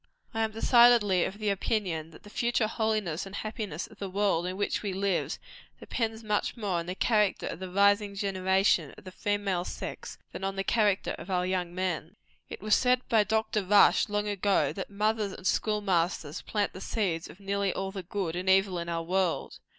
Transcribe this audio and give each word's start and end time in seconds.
I 0.33 0.41
am 0.41 0.49
decidedly 0.49 1.25
of 1.25 1.39
opinion, 1.39 2.09
that 2.09 2.23
the 2.23 2.31
future 2.31 2.65
holiness 2.65 3.27
and 3.27 3.35
happiness 3.35 3.85
of 3.85 3.99
the 3.99 4.09
world 4.09 4.47
in 4.47 4.57
which 4.57 4.81
we 4.81 4.93
live, 4.93 5.37
depend 5.79 6.23
much 6.23 6.57
more 6.57 6.79
on 6.79 6.87
the 6.87 6.95
character 6.95 7.45
of 7.45 7.59
the 7.59 7.69
rising 7.69 8.15
generation 8.15 8.95
of 8.97 9.03
the 9.03 9.11
female 9.11 9.63
sex, 9.63 10.17
than 10.31 10.43
on 10.43 10.55
the 10.55 10.63
character 10.63 11.11
of 11.19 11.29
our 11.29 11.45
young 11.45 11.75
men. 11.75 12.15
It 12.49 12.61
was 12.61 12.73
said 12.73 13.07
by 13.09 13.23
Dr. 13.23 13.63
Rush, 13.63 14.09
long 14.09 14.27
ago, 14.27 14.73
that 14.73 14.89
mothers 14.89 15.33
and 15.33 15.45
school 15.45 15.81
masters 15.81 16.41
plant 16.41 16.73
the 16.73 16.81
seeds 16.81 17.29
of 17.29 17.39
nearly 17.39 17.71
all 17.71 17.91
the 17.91 18.01
good 18.01 18.35
and 18.35 18.49
evil 18.49 18.79
in 18.79 18.89
our 18.89 19.03
world. 19.03 19.59